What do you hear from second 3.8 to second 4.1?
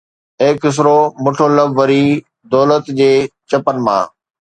مان